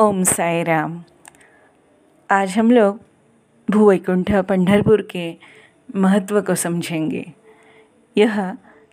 ओम 0.00 0.22
साई 0.22 0.62
राम 0.62 1.02
आज 2.30 2.50
हम 2.58 2.70
लोग 2.70 3.00
भूवैकुंठ 3.70 4.30
पंढरपुर 4.48 5.00
के 5.10 5.36
महत्व 5.96 6.40
को 6.40 6.54
समझेंगे। 6.54 7.24
यह 8.16 8.36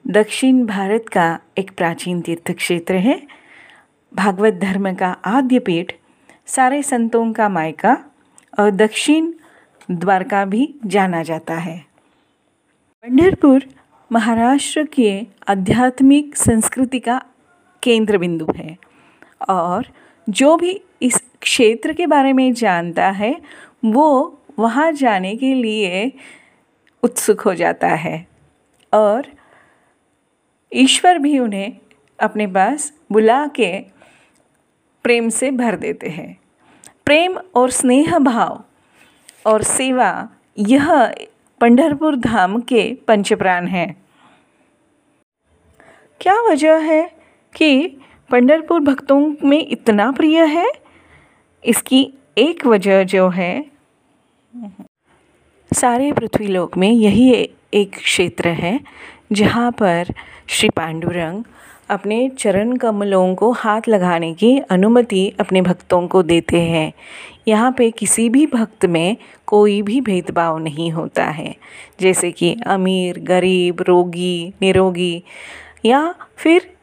दक्षिण 0.08 0.66
भारत 0.66 1.06
का 1.14 1.40
एक 1.58 1.72
प्राचीन 1.78 2.22
तीर्थ 2.22 2.52
क्षेत्र 2.52 2.96
है। 2.96 3.22
भागवत 4.14 4.54
धर्म 4.54 4.94
का 4.94 5.10
आद्य 5.26 5.60
पीठ 5.60 5.92
सारे 6.46 6.82
संतों 6.84 7.34
का 7.34 7.50
मायका 7.50 7.98
और 8.60 8.72
दक्षिण 8.72 9.32
द्वारका 9.92 10.44
भी 10.46 10.74
जाना 10.86 11.22
जाता 11.24 11.56
है। 11.56 11.78
पंढरपुर 13.04 13.66
महाराष्ट्र 14.12 14.84
के 14.94 15.28
आध्यात्मिक 15.48 16.36
संस्कृति 16.38 17.00
का 17.00 17.22
केंद्र 17.84 18.18
बिंदु 18.18 18.48
है 18.56 18.78
और 19.50 19.88
जो 20.30 20.58
भी 20.58 20.82
इस 21.02 21.24
क्षेत्र 21.42 21.94
के 21.94 22.06
बारे 22.08 22.34
में 22.34 22.54
जानता 22.54 23.10
है, 23.10 23.42
वो 23.86 24.40
वहाँ 24.60 24.92
जाने 24.92 25.36
के 25.36 25.54
लिए 25.54 26.12
उत्सुक 27.04 27.42
हो 27.42 27.54
जाता 27.54 27.88
है। 27.88 28.28
और 28.94 29.22
ईश्वर 30.74 31.18
भी 31.18 31.40
उन्हें 31.40 31.72
अपने 32.20 32.48
पास 32.48 32.94
बुला 33.12 33.48
के 33.48 33.80
प्रेम 35.04 35.30
से 35.30 35.52
भर 35.52 35.76
देते 35.76 36.08
हैं। 36.08 36.38
प्रेम 37.06 37.38
और 37.56 37.70
स्नेह 37.70 38.18
भाव 38.20 38.64
और 39.46 39.62
सेवा, 39.62 40.28
यह 40.58 41.14
पंढरपुर 41.62 42.16
धाम 42.16 42.62
के 42.62 42.94
पंचप्राण 43.08 43.68
हैं। 43.68 43.96
क्या 46.22 46.42
वजह 46.42 46.78
है 46.78 47.08
कि 47.56 47.98
पंढरपुर 48.30 48.80
भक्तों 48.80 49.20
में 49.44 49.68
इतना 49.68 50.12
प्रिय 50.12 50.44
है? 50.46 50.68
इसकी 51.64 52.02
एक 52.38 52.66
वजह 52.66 53.04
जो 53.04 53.28
है, 53.30 53.66
सारे 55.72 56.12
पृथ्वी 56.12 56.48
लोक 56.48 56.78
में 56.78 56.92
यही 56.92 57.32
एक 57.74 57.96
क्षेत्र 57.96 58.50
है, 58.50 58.80
जहाँ 59.32 59.72
पर 59.72 60.14
श्री 60.48 60.70
पांडुरंग 60.70 61.44
अपने 61.90 62.28
चरण 62.30 62.76
कमलों 62.76 63.36
को 63.36 63.52
हाथ 63.52 63.88
लगाने 63.88 64.34
की 64.34 64.58
अनुमति 64.60 65.28
अपने 65.40 65.62
भक्तों 65.62 66.08
को 66.08 66.24
देते 66.24 66.62
हैं। 66.62 66.92
यहाँ 67.48 67.72
पे 67.72 67.90
किसी 67.92 68.30
भी 68.30 68.46
भक्त 68.48 68.86
में 68.86 69.18
कोई 69.48 69.82
भी 69.82 70.00
भेदभाव 70.02 70.58
नहीं 70.58 70.92
होता 70.92 71.26
है, 71.26 71.56
जैसे 72.00 72.32
कि 72.32 72.56
अमीर, 72.68 73.20
गरीब, 73.20 73.82
रोगी, 73.82 74.54
निरोगी 74.62 75.24
या 75.86 76.14
फिर 76.38 76.75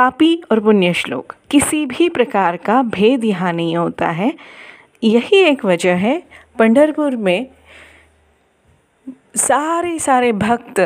पापी 0.00 0.34
और 0.50 0.60
पुण्य 0.60 0.92
श्लोक 0.92 1.32
किसी 1.50 1.84
भी 1.86 2.08
प्रकार 2.08 2.56
का 2.56 2.82
भेद 2.82 3.24
यहाँ 3.24 3.52
नहीं 3.52 3.76
होता 3.76 4.08
है। 4.10 4.32
यही 5.02 5.38
एक 5.38 5.64
वजह 5.64 5.96
है 5.96 6.14
पंडरपुर 6.58 7.16
में 7.16 7.46
सारे 9.36 9.98
सारे 9.98 10.30
भक्त 10.32 10.80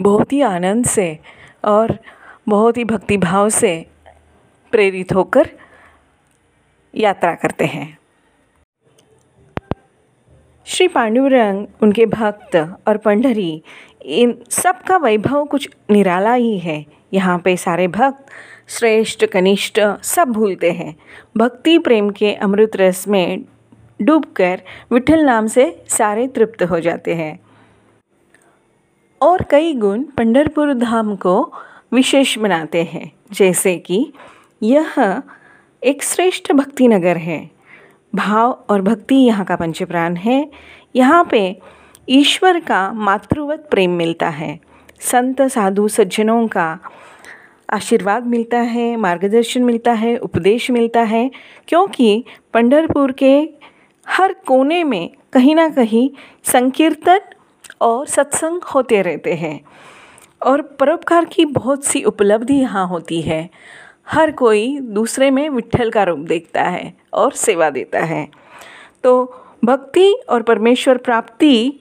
बहुत 0.00 0.32
ही 0.32 0.40
आनंद 0.40 0.86
से 0.86 1.18
और 1.64 1.96
बहुत 2.48 2.76
ही 2.76 2.84
भक्तिभाव 2.84 3.48
से 3.48 3.72
प्रेरित 4.72 5.12
होकर 5.12 5.50
यात्रा 6.94 7.34
करते 7.34 7.64
हैं। 7.64 7.98
श्री 10.66 10.88
पांडुरंग, 10.88 11.66
उनके 11.82 12.06
भक्त 12.06 12.56
और 12.88 12.96
पंडरी 12.96 13.62
इन 14.04 14.38
सब 14.50 14.82
का 14.82 14.96
वैभव 14.96 15.44
कुछ 15.44 15.68
निराला 15.90 16.34
ही 16.34 16.58
है। 16.58 16.99
यहाँ 17.12 17.38
पे 17.38 17.56
सारे 17.56 17.88
भक्त, 17.88 18.26
श्रेष्ठ, 18.68 19.24
कनिष्ठ 19.24 19.80
सब 20.02 20.28
भूलते 20.28 20.70
हैं। 20.70 20.96
भक्ति 21.36 21.78
प्रेम 21.78 22.10
के 22.10 22.34
अमृत 22.34 22.76
रस 22.76 23.08
में 23.08 23.44
डूबकर 24.02 24.62
विठल 24.92 25.24
नाम 25.24 25.46
से 25.46 25.84
सारे 25.88 26.26
तृप्त 26.28 26.62
हो 26.62 26.80
जाते 26.80 27.14
हैं। 27.14 27.40
और 29.20 29.42
कई 29.42 29.74
गुण 29.74 30.02
पंडरपुर 30.02 30.74
धाम 30.74 31.16
को 31.16 31.52
विशेष 31.92 32.38
बनाते 32.38 32.82
हैं, 32.82 33.12
जैसे 33.32 33.76
कि 33.78 34.12
यह 34.62 35.22
एक 35.82 36.02
श्रेष्ठ 36.02 36.52
भक्ति 36.52 36.88
नगर 36.88 37.16
है। 37.16 37.50
भाव 38.14 38.64
और 38.70 38.82
भक्ति 38.82 39.14
यहाँ 39.14 39.44
का 39.44 39.56
पंचप्राण 39.56 40.16
है। 40.16 40.50
यहाँ 40.96 41.24
पे 41.24 41.60
ईश्वर 42.08 42.60
का 42.60 42.92
मातृवत 42.92 43.68
प्रेम 43.70 43.90
मिलता 43.90 44.28
है। 44.28 44.58
संत, 45.00 45.42
साधु 45.42 45.88
सज्जनों 45.88 46.48
का 46.48 46.78
आशीर्वाद 47.72 48.26
मिलता 48.26 48.58
है, 48.58 48.96
मार्गदर्शन 48.96 49.64
मिलता 49.64 49.92
है, 49.92 50.16
उपदेश 50.16 50.70
मिलता 50.70 51.00
है, 51.00 51.30
क्योंकि 51.68 52.24
पंडरपुर 52.54 53.12
के 53.12 53.48
हर 54.08 54.32
कोने 54.32 54.84
में 54.84 55.10
कहीं 55.32 55.54
ना 55.54 55.68
कहीं 55.68 56.10
संकीर्तन 56.44 57.20
और 57.80 58.06
सत्संग 58.06 58.60
होते 58.62 59.02
रहते 59.02 59.34
हैं। 59.34 59.60
और 60.46 60.62
परोपकार 60.62 61.24
की 61.24 61.44
बहुत 61.44 61.84
सी 61.84 62.02
उपलब्धि 62.02 62.54
यहाँ 62.54 62.88
होती 62.88 63.20
है। 63.20 63.50
हर 64.08 64.30
कोई 64.30 64.80
दूसरे 64.80 65.30
में 65.30 65.50
विठल 65.50 65.90
का 65.90 66.02
रूप 66.02 66.18
देखता 66.18 66.62
है 66.62 66.94
और 67.12 67.32
सेवा 67.32 67.70
देता 67.70 68.00
है। 68.00 68.28
तो 69.04 69.34
भक्ति 69.64 70.14
और 70.28 70.42
परमेश्वर 70.42 70.96
प्राप्ति 70.96 71.80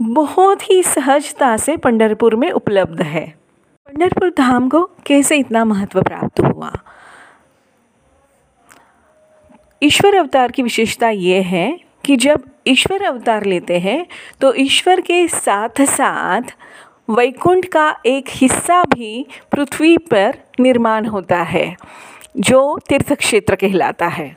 बहुत 0.00 0.62
ही 0.70 0.82
सहजता 0.82 1.56
से 1.56 1.76
पंडरपुर 1.76 2.34
में 2.36 2.50
उपलब्ध 2.50 3.00
है। 3.02 3.26
पंडरपुर 3.88 4.30
धाम 4.38 4.68
को 4.68 4.82
कैसे 5.06 5.36
इतना 5.36 5.64
महत्व 5.64 6.02
प्राप्त 6.02 6.40
हुआ? 6.40 6.72
ईश्वर 9.82 10.16
अवतार 10.16 10.52
की 10.52 10.62
विशेषता 10.62 11.08
ये 11.08 11.40
है 11.42 11.68
कि 12.04 12.16
जब 12.16 12.48
ईश्वर 12.66 13.02
अवतार 13.02 13.44
लेते 13.44 13.78
हैं 13.78 14.06
तो 14.40 14.52
ईश्वर 14.54 15.00
के 15.00 15.26
साथ 15.28 15.82
साथ 15.88 16.54
वैकुंठ 17.10 17.66
का 17.66 17.94
एक 18.06 18.28
हिस्सा 18.30 18.82
भी 18.84 19.26
पृथ्वी 19.52 19.96
पर 20.10 20.38
निर्माण 20.60 21.06
होता 21.06 21.42
है, 21.42 21.74
जो 22.36 22.78
तीर्थ 22.88 23.12
क्षेत्र 23.12 23.56
कहलाता 23.56 24.06
है। 24.08 24.36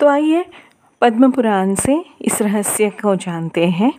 तो 0.00 0.08
आइए 0.08 0.44
पद्म 1.00 1.30
पुराण 1.30 1.74
से 1.74 2.04
इस 2.20 2.42
रहस्य 2.42 2.90
को 2.90 3.16
जानते 3.16 3.66
हैं। 3.66 3.92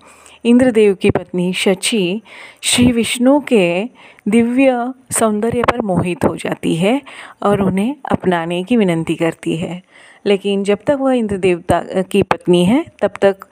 इंद्रदेव 0.45 0.93
की 0.93 1.09
पत्नी 1.09 1.53
शची 1.53 2.21
श्री 2.61 2.91
विष्णु 2.91 3.39
के 3.39 3.83
दिव्य 4.27 4.93
सौंदर्य 5.11 5.63
पर 5.63 5.81
मोहित 5.81 6.25
हो 6.25 6.35
जाती 6.35 6.75
है 6.75 7.01
और 7.43 7.61
उन्हें 7.61 7.95
अपनाने 8.11 8.63
की 8.63 8.77
विनंती 8.77 9.15
करती 9.15 9.57
है। 9.57 9.81
लेकिन 10.25 10.63
जब 10.63 10.79
तक 10.87 10.97
वह 11.01 11.13
इंद्र 11.13 11.37
देवता 11.37 11.81
की 12.01 12.23
पत्नी 12.23 12.65
है 12.65 12.85
तब 13.01 13.11
तक 13.21 13.47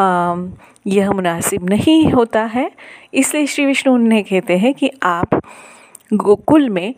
आ, 0.00 0.34
यह 0.86 1.10
मुनासिब 1.10 1.70
नहीं 1.70 2.12
होता 2.12 2.44
है। 2.44 2.70
इसलिए 3.14 3.46
श्री 3.46 3.66
विष्णु 3.66 3.94
उन्हें 3.94 4.24
कहते 4.24 4.56
हैं 4.58 4.74
कि 4.74 4.90
आप 5.02 5.34
गोकुल 6.14 6.68
में 6.68 6.94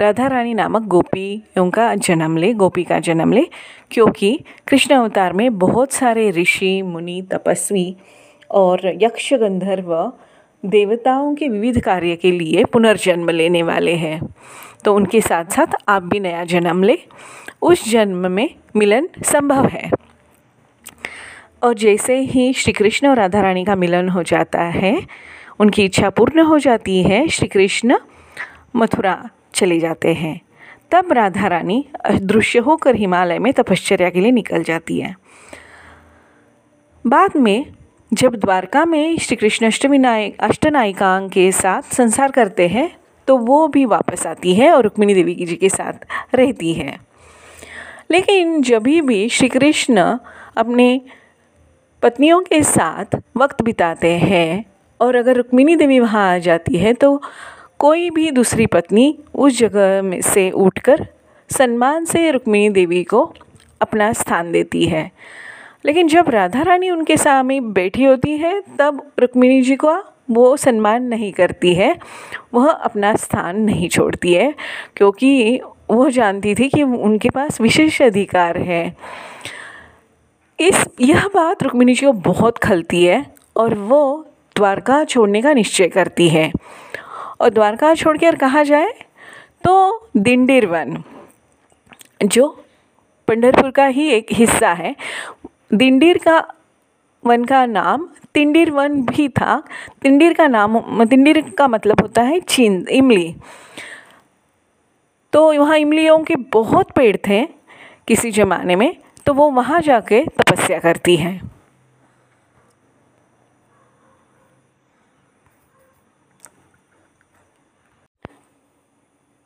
राधा 0.00 0.26
रानी 0.26 0.54
नामक 0.54 0.82
गोपियों 0.82 1.70
का 1.70 1.94
जन्म 1.94 2.36
ले, 2.36 2.52
गोपी 2.52 2.84
का 2.84 2.98
जन्म 2.98 3.32
ले, 3.32 3.46
क्योंकि 3.90 4.40
कृष्ण 4.68 4.94
अवतार 4.94 5.32
में 5.32 5.58
बहुत 5.58 5.92
सारे 5.92 6.30
ऋषि, 6.30 6.82
मुनि, 6.82 7.26
तपस्वी 7.30 7.96
और 8.50 8.80
यक्ष 9.02 9.34
गंधर्व 9.34 10.12
देवताओं 10.64 11.34
के 11.34 11.48
विविध 11.48 11.80
कार्य 11.80 12.16
के 12.16 12.30
लिए 12.30 12.64
पुनर्जन्म 12.64 13.30
लेने 13.30 13.62
वाले 13.62 13.94
हैं। 13.94 14.34
तो 14.84 14.94
उनके 14.94 15.20
साथ 15.20 15.44
साथ 15.44 15.66
आप 15.88 16.02
भी 16.02 16.20
नया 16.20 16.44
जन्म 16.44 16.82
ले। 16.82 16.98
उस 17.62 17.88
जन्म 17.88 18.30
में 18.30 18.54
मिलन 18.76 19.08
संभव 19.24 19.66
है। 19.66 19.90
और 21.62 21.74
जैसे 21.74 22.18
ही 22.18 22.52
श्री 22.52 22.72
कृष्ण 22.72 23.08
और 23.08 23.16
राधा 23.16 23.40
रानी 23.40 23.64
का 23.64 23.76
मिलन 23.76 24.08
हो 24.08 24.22
जाता 24.22 24.62
है, 24.62 25.02
उनकी 25.60 25.84
इच्छा 25.84 26.10
पूर्ण 26.10 26.40
हो 26.40 26.58
जाती 26.58 27.02
है, 27.02 27.28
श्री 27.28 27.48
कृष्ण 27.48 27.98
मथुरा 28.76 29.28
चले 29.54 29.78
जाते 29.80 30.14
हैं। 30.14 30.40
तब 30.90 31.12
राधा 31.12 31.46
रानी 31.46 31.84
अदृश्य 32.04 32.58
होकर 32.58 32.94
हिमालय 32.94 33.38
में 33.38 33.52
तपश्चर्या 33.52 34.10
के 34.10 34.20
लिए 34.20 34.30
निकल 34.30 34.62
जाती 34.62 35.00
है। 35.00 35.14
बाद 37.04 37.36
में 37.36 37.64
जब 38.12 38.34
द्वारका 38.34 38.84
में 38.84 39.18
श्री 39.18 39.36
कृष्ण 39.36 39.66
अष्टमी 39.66 39.98
नायक 39.98 40.40
अष्टनायिकांग 40.40 41.30
के 41.30 41.50
साथ 41.52 41.94
संसार 41.94 42.30
करते 42.30 42.68
हैं 42.68 42.90
तो 43.28 43.36
वो 43.36 43.66
भी 43.68 43.84
वापस 43.84 44.26
आती 44.26 44.54
है 44.54 44.72
और 44.72 44.82
रुक्मिणी 44.82 45.14
देवी 45.14 45.34
जी 45.34 45.56
के 45.56 45.68
साथ 45.68 46.06
रहती 46.34 46.72
है। 46.74 46.96
लेकिन 48.10 48.62
जब 48.62 48.82
भी 48.82 49.28
श्री 49.28 49.48
कृष्ण 49.48 50.18
अपने 50.56 51.00
पत्नियों 52.02 52.40
के 52.40 52.62
साथ 52.62 53.16
वक्त 53.36 53.62
बिताते 53.62 54.10
हैं 54.18 54.64
और 55.00 55.16
अगर 55.16 55.36
रुक्मिणी 55.36 55.76
देवी 55.76 56.00
वहाँ 56.00 56.34
आ 56.34 56.38
जाती 56.38 56.76
है 56.76 56.92
तो 56.94 57.22
कोई 57.82 58.10
भी 58.10 58.30
दूसरी 58.30 58.66
पत्नी 58.66 59.18
उस 59.34 59.58
जगह 59.58 60.02
में 60.02 60.20
से 60.20 60.50
उठकर 60.50 61.06
सम्मान 61.50 62.04
से 62.04 62.30
रुक्मिणी 62.30 62.68
देवी 62.68 63.04
को 63.04 63.34
अपना 63.80 64.12
स्थान 64.12 64.52
देती 64.52 64.86
है। 64.86 65.10
लेकिन 65.86 66.08
जब 66.08 66.28
राधा 66.28 66.62
रानी 66.62 66.90
उनके 66.90 67.16
सामने 67.16 67.60
बैठी 67.60 68.04
होती 68.04 68.30
है, 68.38 68.62
तब 68.78 69.12
रुक्मिणी 69.18 69.62
जी 69.62 69.76
को 69.76 69.96
वो 70.30 70.56
सम्मान 70.56 71.02
नहीं 71.02 71.32
करती 71.32 71.74
है। 71.74 71.98
वह 72.54 72.70
अपना 72.70 73.16
स्थान 73.16 73.60
नहीं 73.60 73.88
छोड़ती 73.88 74.32
है, 74.32 74.54
क्योंकि 74.96 75.60
वह 75.90 76.10
जानती 76.10 76.54
थी 76.54 76.68
कि 76.68 76.82
उनके 76.82 77.30
पास 77.30 77.60
विशेष 77.60 78.02
अधिकार 78.02 78.58
है। 78.58 78.96
इस, 80.60 80.84
यह 81.00 81.26
बात 81.26 81.62
रुक्मिणी 81.62 81.94
जी 81.94 82.06
को 82.06 82.12
बहुत 82.12 82.58
खलती 82.58 83.04
है 83.04 83.26
और 83.56 83.74
वो 83.74 84.26
द्वारका 84.56 85.04
छोड़ने 85.04 85.42
का 85.42 85.52
निश्चय 85.52 85.88
करती 85.88 86.28
है। 86.28 86.52
और 87.42 87.50
द्वारका 87.50 87.94
छोड़ 87.94 88.16
कर 88.18 88.36
कहाँ 88.36 88.64
जाए? 88.64 88.92
तो 89.64 90.08
दिंडीर 90.16 90.66
वन, 90.66 91.02
जो 92.24 92.48
पंडरपुर 93.28 93.70
का 93.70 93.86
ही 93.86 94.08
एक 94.10 94.26
हिस्सा 94.32 94.72
है। 94.72 94.94
दिंडीर 95.74 96.18
का 96.18 96.38
वन 97.24 97.44
का 97.44 97.64
नाम, 97.66 98.08
तिंडीर 98.34 98.70
वन 98.70 99.02
भी 99.02 99.28
था। 99.28 99.62
तिंडीर 100.02 100.32
का 100.32 100.46
नाम, 100.46 101.04
तिंडीर 101.04 101.40
का 101.58 101.68
मतलब 101.68 102.00
होता 102.00 102.22
है 102.22 102.40
चीन, 102.40 102.86
इमली। 102.90 103.34
तो 105.32 105.52
वहाँ 105.54 105.78
इमलियों 105.78 106.18
के 106.18 106.36
बहुत 106.52 106.90
पेड़ 106.90 107.16
थे 107.28 107.44
किसी 108.08 108.30
ज़माने 108.30 108.76
में 108.76 108.94
तो 109.26 109.34
वो 109.34 109.50
वहाँ 109.50 109.80
जाके 109.80 110.24
तपस्या 110.38 110.78
करती 110.78 111.16
हैं। 111.16 111.51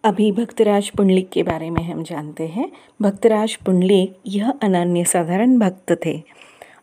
अभी 0.06 0.30
भक्तराज 0.32 0.88
पुंडलिक 0.90 1.28
के 1.28 1.42
बारे 1.42 1.68
में 1.70 1.82
हम 1.82 2.02
जानते 2.02 2.46
हैं। 2.46 2.70
भक्तराज 3.02 3.54
पुंडलिक 3.56 4.18
यह 4.26 4.50
अनन्य 4.62 5.04
साधारण 5.04 5.58
भक्त 5.58 5.92
थे 6.04 6.14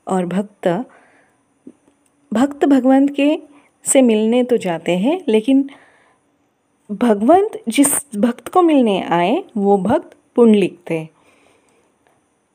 और 0.08 0.26
भक्त 0.26 0.68
भक्त 2.32 2.66
भगवंत 2.66 3.14
के 3.16 3.38
से 3.86 4.02
मिलने 4.02 4.44
तो 4.44 4.58
जाते 4.58 4.98
हैं, 4.98 5.20
लेकिन 5.28 5.70
भगवंत 6.90 7.58
जिस 7.70 7.96
भक्त 8.18 8.48
को 8.48 8.62
मिलने 8.62 9.02
आए, 9.02 9.44
वो 9.58 9.78
भक्त 9.78 10.18
पुंडलिक 10.36 10.80
थे। 10.90 11.04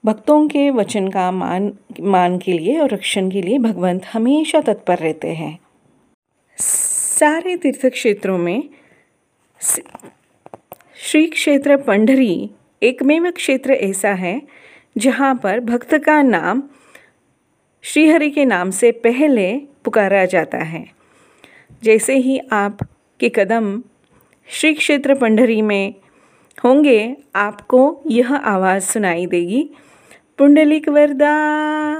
भक्तों 0.04 0.48
के 0.48 0.68
वचन 0.70 1.08
का 1.08 1.30
मान 1.32 1.72
मान 2.00 2.38
के 2.38 2.52
लिए 2.52 2.78
और 2.80 2.90
रक्षण 2.90 3.30
के 3.30 3.42
लिए 3.42 3.58
भगवंत 3.58 4.04
हमेशा 4.04 4.60
तत्पर 4.60 4.98
रहते 4.98 5.34
हैं। 5.34 5.58
सारे 6.58 7.56
तीर्थ 7.56 7.86
क्षेत्रों 7.86 8.38
में 8.38 8.68
श्री 11.08 11.26
क्षेत्र 11.26 11.76
पंडरी 11.76 12.50
एकमेव 12.82 13.30
क्षेत्र 13.30 13.72
ऐसा 13.72 14.08
है, 14.08 14.42
जहाँ 14.98 15.34
पर 15.34 15.60
भक्त 15.60 15.94
का 15.94 16.22
नाम 16.22 16.62
श्रीहरि 17.82 18.30
के 18.30 18.44
नाम 18.44 18.70
से 18.70 18.90
पहले 18.90 19.60
पुकारा 19.84 20.24
जाता 20.24 20.58
है। 20.58 20.90
जैसे 21.82 22.16
ही 22.16 22.40
आप 22.52 22.78
के 23.20 23.28
कदम 23.28 23.82
श्री 24.48 24.74
क्षेत्र 24.74 25.14
पंडरी 25.14 25.62
में 25.62 25.94
होंगे, 26.64 27.16
आपको 27.34 28.02
यह 28.06 28.34
आवाज़ 28.34 28.82
सुनाई 28.82 29.26
देगी 29.26 29.70
पुंडलिक 30.38 30.88
वरदा 30.88 31.34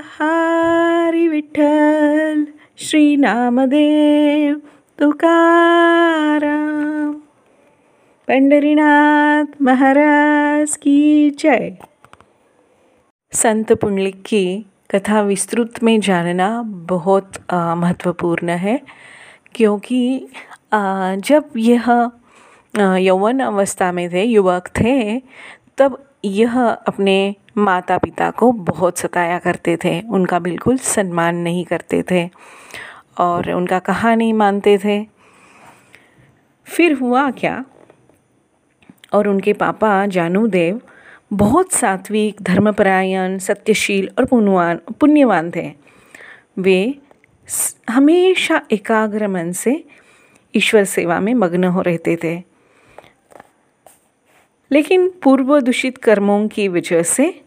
हारी 0.05 1.29
विठल 1.29 2.47
श्री 2.79 3.17
नामदेव, 3.17 4.63
तुकाराम। 4.99 6.98
पंडरीनाथ 8.29 9.45
महाराज 9.63 10.77
की 10.77 11.31
जय। 11.31 11.77
संत 13.33 13.73
पुंडलिक 13.73 14.21
की 14.23 14.67
कथा 14.91 15.21
विस्तृत 15.21 15.83
में 15.83 16.01
जानना 16.01 16.49
बहुत 16.91 17.39
महत्वपूर्ण 17.53 18.57
है 18.57 18.81
क्योंकि 19.55 20.27
आ, 20.73 21.15
जब 21.15 21.51
यह 21.57 21.89
यौवन 22.99 23.41
अवस्था 23.41 23.91
में 23.93 24.09
थे 24.13 24.25
युवक 24.25 24.69
थे 24.81 24.97
तब 25.79 25.99
यह 26.25 26.61
अपने 26.61 27.17
माता 27.57 27.99
पिता 27.99 28.31
को 28.31 28.53
बहुत 28.69 28.99
सताया 28.99 29.39
करते 29.39 29.77
थे। 29.85 30.01
उनका 30.01 30.39
बिल्कुल 30.39 30.79
सम्मान 30.91 31.37
नहीं 31.39 31.65
करते 31.65 32.03
थे 32.11 32.29
और 33.21 33.51
उनका 33.53 33.79
कहा 33.89 34.15
नहीं 34.15 34.33
मानते 34.35 34.79
थे। 34.79 35.03
फिर 36.67 36.93
हुआ 36.93 37.31
क्या? 37.31 37.65
और 39.13 39.29
उनके 39.29 39.53
पापा 39.53 40.07
जानुदेव 40.07 40.81
बहुत 41.33 41.73
सात्विक, 41.73 42.37
धर्मपरायण, 42.43 43.39
सत्यशील 43.39 44.09
और 44.19 44.25
पुण्यवान 44.25 44.81
पुण्यवान 45.01 45.51
थे। 45.51 45.73
वे 46.59 46.95
हमेशा 47.91 48.63
एकाग्र 48.73 49.29
मन 49.29 49.53
से 49.53 49.85
ईश्वर 50.57 50.85
सेवा 50.85 51.21
में 51.21 51.35
मग्न 51.35 51.65
हो 51.65 51.81
रहते 51.81 52.17
थे। 52.17 52.43
लेकिन 54.73 55.09
पूर्व 55.23 55.61
दूषित 55.61 55.99
कर्मों 55.99 56.49
की 56.49 56.69
वजह 56.69 57.03
से 57.03 57.45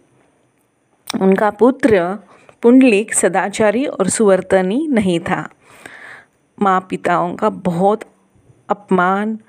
उनका 1.22 1.50
पुत्र 1.50 2.18
पुंडलिक 2.62 3.14
सदाचारी 3.14 3.86
और 3.86 4.10
सुवर्तनी 4.10 4.88
नहीं 4.88 5.20
था। 5.20 5.50
माँ 6.62 6.88
पिताओं 6.90 7.36
का 7.36 7.50
बहुत 7.50 8.02
अपमान 8.70 9.40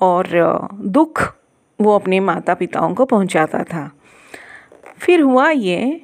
और 0.00 0.28
दुख 0.74 1.39
वो 1.80 1.94
अपने 1.94 2.20
माता 2.20 2.54
पिताओं 2.54 2.94
को 2.94 3.04
पहुंचाता 3.04 3.62
था। 3.62 3.90
फिर 4.98 5.20
हुआ 5.20 5.50
ये, 5.50 6.02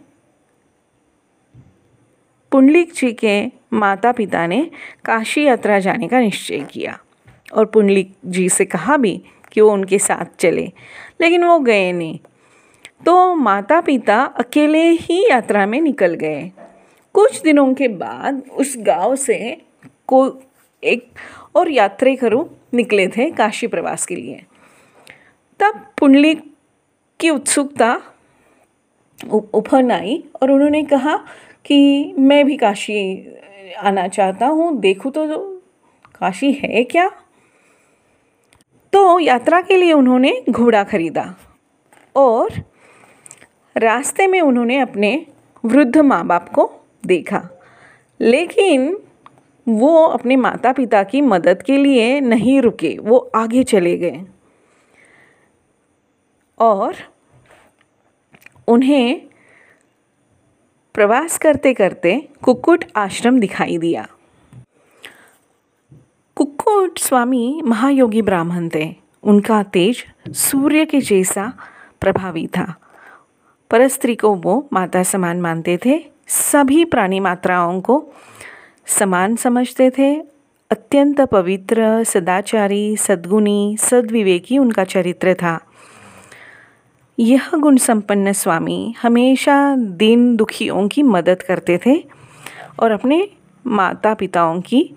पुंडलिक 2.53 2.93
जी 2.93 3.13
के 3.13 3.53
माता 3.73 4.13
पिता 4.13 4.47
ने 4.47 4.71
काशी 5.05 5.45
यात्रा 5.45 5.79
जाने 5.79 6.09
का 6.09 6.21
निश्चय 6.21 6.59
किया 6.59 6.99
और 7.55 7.65
पुंडलिक 7.65 8.15
जी 8.27 8.49
से 8.49 8.65
कहा 8.65 8.97
भी 8.97 9.23
कि 9.53 9.61
वो 9.61 9.71
उनके 9.71 9.99
साथ 9.99 10.37
चले, 10.39 10.73
लेकिन 11.21 11.45
वो 11.45 11.59
गए 11.59 11.93
नहीं। 11.93 12.19
तो 13.07 13.35
माता 13.35 13.81
पिता 13.81 14.23
अकेले 14.23 14.91
ही 14.91 15.29
यात्रा 15.31 15.67
में 15.67 15.81
निकल 15.81 16.15
गए। 16.15 16.51
कुछ 17.15 17.43
दिनों 17.43 17.75
के 17.75 17.89
बाद 17.89 18.43
उस 18.53 18.75
गाँव 18.79 19.17
से 19.17 19.63
को 20.07 20.41
एक 20.83 21.09
और 21.55 21.71
यात्रेकरू 21.71 22.51
निकले 22.75 23.09
थे 23.09 23.31
काशी 23.31 23.67
प्रवास 23.67 24.07
के 24.07 24.17
लिए। 24.17 24.45
तब 25.61 25.81
पुंडली 25.99 26.35
की 27.21 27.31
उत्सुकता 27.31 27.95
उफन 29.55 29.91
आई 29.91 30.23
और 30.43 30.51
उन्होंने 30.51 30.83
कहा 30.83 31.17
कि 31.65 32.15
मैं 32.19 32.45
भी 32.47 32.57
काशी 32.57 32.99
आना 33.79 34.07
चाहता 34.09 34.47
हूँ, 34.47 34.79
देखूँ 34.81 35.13
तो 35.13 35.39
काशी 36.15 36.53
है 36.53 36.83
क्या? 36.85 37.09
तो 38.93 39.19
यात्रा 39.21 39.61
के 39.61 39.77
लिए 39.77 39.93
उन्होंने 39.93 40.33
घोड़ा 40.51 40.85
खरीदा 40.85 41.25
और 42.17 42.63
रास्ते 43.77 44.27
में 44.27 44.41
उन्होंने 44.41 44.79
अपने 44.79 45.27
वृद्ध 45.65 45.97
माँ 45.99 46.25
बाप 46.27 46.49
को 46.49 46.71
देखा। 47.07 47.43
लेकिन 48.21 48.97
वो 49.67 50.05
अपने 50.05 50.37
माता 50.37 50.73
पिता 50.73 51.03
की 51.03 51.21
मदद 51.21 51.63
के 51.63 51.77
लिए 51.77 52.21
नहीं 52.21 52.61
रुके, 52.61 52.97
वो 52.99 53.19
आगे 53.35 53.63
चले 53.65 53.97
गए। 53.97 54.21
और 56.59 56.95
उन्हें 58.69 59.21
प्रवास 60.95 61.39
करते 61.39 61.75
करते 61.75 62.29
कुक्कुट 62.43 62.85
आश्रम 62.97 63.41
दिखाई 63.41 63.79
दिया। 63.79 64.09
कुक्कुट 66.35 66.99
स्वामी 66.99 67.63
महायोगी 67.65 68.23
ब्राह्मण 68.23 68.69
थे। 68.75 68.95
उनका 69.23 69.63
तेज 69.63 70.07
सूर्य 70.29 70.85
के 70.85 71.01
जैसा 71.01 71.53
प्रभावी 72.01 72.47
था। 72.47 72.75
परस्त्री 73.71 74.15
को 74.15 74.35
वो 74.35 74.69
माता 74.73 75.03
समान 75.03 75.41
मानते 75.41 75.79
थे। 75.85 76.05
सभी 76.29 76.85
प्राणी 76.85 77.21
मात्राओं 77.21 77.81
को 77.81 78.07
समान 78.87 79.37
समझते 79.37 79.91
थे। 79.91 80.21
अत्यंत 80.71 81.21
पवित्र, 81.21 82.05
सदाचारी, 82.05 82.97
सद्गुणी, 82.97 83.77
सद्विवेकी 83.81 84.59
उनका 84.59 84.85
चरित्र 84.85 85.35
था। 85.35 85.66
यह 87.19 87.51
गुण 87.55 87.77
संपन्न 87.77 88.33
स्वामी 88.33 88.95
हमेशा 89.03 89.77
दीन 89.77 90.37
दुखियों 90.37 90.89
की 90.89 91.03
मदद 91.03 91.43
करते 91.43 91.79
थे 91.87 92.05
और 92.79 92.91
अपने 92.91 93.29
माता 93.67 94.15
पिताओं 94.15 94.61
की 94.61 94.95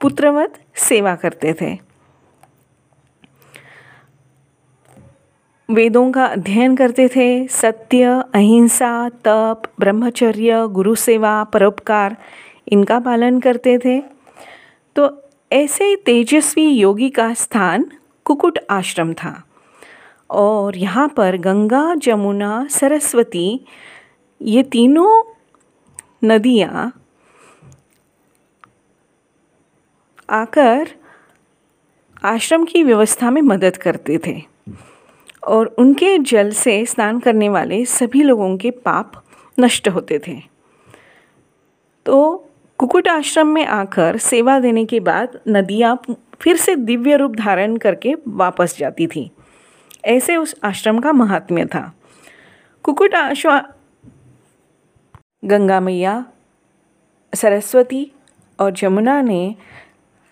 पुत्रवत 0.00 0.64
सेवा 0.74 1.14
करते 1.14 1.54
थे। 1.60 1.78
वेदों 5.70 6.12
का 6.12 6.26
अध्ययन 6.26 6.76
करते 6.76 7.08
थे। 7.08 7.48
सत्य, 7.48 8.04
अहिंसा, 8.34 9.08
तप, 9.08 9.62
ब्रह्मचर्य, 9.80 10.68
गुरु 10.68 10.94
सेवा, 10.94 11.44
परोपकार, 11.44 12.16
इनका 12.68 12.98
पालन 12.98 13.40
करते 13.40 13.78
थे। 13.78 14.02
तो 14.96 15.22
ऐसे 15.52 15.96
तेजस्वी 15.96 16.68
योगी 16.68 17.10
का 17.10 17.34
स्थान 17.34 17.90
कुकुट 18.24 18.58
आश्रम 18.70 19.12
था। 19.12 19.44
और 20.30 20.76
यहाँ 20.76 21.08
पर 21.08 21.36
गंगा, 21.36 21.94
जमुना, 21.94 22.66
सरस्वती, 22.70 23.64
ये 24.42 24.62
तीनों 24.62 25.34
नदियाँ 26.24 26.92
आकर 30.30 30.88
आश्रम 32.24 32.64
की 32.64 32.82
व्यवस्था 32.82 33.30
में 33.30 33.42
मदद 33.42 33.76
करते 33.76 34.18
थे। 34.26 34.42
और 35.44 35.66
उनके 35.66 36.18
जल 36.18 36.50
से 36.50 36.86
स्नान 36.86 37.20
करने 37.20 37.48
वाले 37.48 37.84
सभी 37.84 38.22
लोगों 38.22 38.56
के 38.56 38.70
पाप 38.70 39.24
नष्ट 39.60 39.88
होते 39.88 40.18
थे। 40.18 40.40
तो 42.06 42.46
कुकुट 42.78 43.08
आश्रम 43.08 43.46
में 43.46 43.66
आकर 43.66 44.16
सेवा 44.16 44.60
देने 44.60 44.84
के 44.84 45.00
बाद 45.00 45.40
नदियाँ 45.48 46.02
फिर 46.40 46.56
से 46.56 46.76
दिव्य 46.76 47.16
रूप 47.16 47.36
धारण 47.36 47.76
करके 47.76 48.14
वापस 48.28 48.76
जाती 48.78 49.06
थी। 49.06 49.30
ऐसे 50.08 50.36
उस 50.36 50.54
आश्रम 50.64 50.98
का 50.98 51.12
महात्म्य 51.12 51.64
था। 51.66 51.92
कुकुट 52.84 53.14
आश्वा 53.14 53.62
गंगा 55.44 55.80
मैया, 55.80 56.24
सरस्वती 57.32 58.10
और 58.58 58.70
जमुना 58.70 59.20
ने 59.20 59.54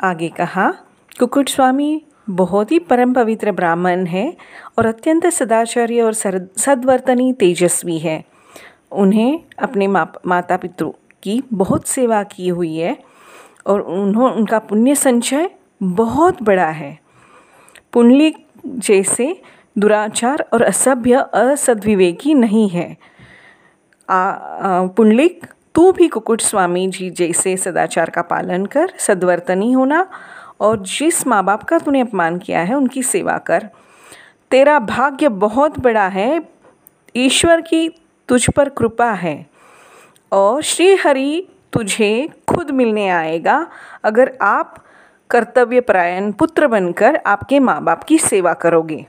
आगे 0.00 0.28
कहा, 0.28 0.70
कुकुट 1.18 1.48
स्वामी, 1.48 2.02
बहुत 2.28 2.72
ही 2.72 2.78
परम 2.78 3.12
पवित्र 3.14 3.52
ब्राह्मण 3.52 4.06
है 4.06 4.36
और 4.78 4.86
अत्यंत 4.86 5.26
सदाचार्य 5.26 6.02
और 6.02 6.12
सद्वर्तनी 6.12 7.32
तेजस्वी 7.32 7.98
है। 7.98 8.24
उन्हें 8.92 9.40
अपने 9.58 9.86
माता 9.86 10.56
पितरों 10.56 10.90
की 11.22 11.42
बहुत 11.52 11.86
सेवा 11.86 12.22
की 12.22 12.48
हुई 12.48 12.76
है 12.76 12.96
और 13.66 13.80
उन्हों, 13.80 14.32
उनका 14.32 14.58
पुण्य 14.58 14.94
संचय 14.94 15.50
बहुत 15.82 16.42
बड़ा 16.42 16.68
है। 16.70 16.98
पुंडलिक 17.92 18.46
जैसे 18.66 19.42
दुराचार 19.76 20.44
और 20.52 20.62
असभ्य 20.62 21.24
असदविवेकी 21.34 22.34
नहीं 22.34 22.68
है। 22.70 22.96
पुंडलिक, 24.08 25.46
तू 25.74 25.90
भी 25.92 26.08
कुकुट 26.08 26.40
स्वामी 26.40 26.86
जी 26.88 27.10
जैसे 27.10 27.56
सदाचार 27.56 28.10
का 28.10 28.22
पालन 28.22 28.66
कर, 28.66 28.92
सद्वर्तनी 28.98 29.72
होना 29.72 30.06
और 30.60 30.78
जिस 30.88 31.26
माँ 31.26 31.42
बाप 31.44 31.62
का 31.62 31.78
तूने 31.78 32.00
अपमान 32.00 32.38
किया 32.38 32.60
है, 32.60 32.74
उनकी 32.74 33.02
सेवा 33.02 33.36
कर। 33.38 33.68
तेरा 34.50 34.78
भाग्य 34.78 35.28
बहुत 35.28 35.78
बड़ा 35.80 36.06
है, 36.08 36.40
ईश्वर 37.16 37.60
की 37.60 37.88
तुझ 38.28 38.48
पर 38.50 38.68
कृपा 38.68 39.10
है 39.12 39.46
और 40.32 40.62
श्री 40.62 40.94
हरि 40.96 41.46
तुझे 41.72 42.28
खुद 42.48 42.70
मिलने 42.70 43.08
आएगा। 43.08 43.66
अगर 44.04 44.32
आप 44.42 44.82
कर्तव्य 45.30 45.80
परायण 45.80 46.30
पुत्र 46.32 46.66
बनकर 46.66 47.20
आपके 47.26 47.58
माँ 47.58 47.82
बाप 47.84 48.04
की 48.04 48.18
सेवा 48.18 48.52
करोगे। 48.54 49.04